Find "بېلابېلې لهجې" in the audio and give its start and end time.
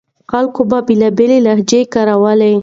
0.87-1.81